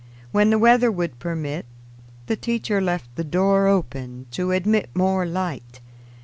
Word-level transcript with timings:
When 0.31 0.49
the 0.49 0.57
weather 0.57 0.91
would 0.91 1.19
permit, 1.19 1.67
the 2.25 2.35
teacher 2.35 2.81
left 2.81 3.15
the 3.15 3.23
door 3.23 3.67
open 3.67 4.25
to 4.31 4.49
admit 4.49 4.89
more 4.95 5.27
light. 5.27 5.79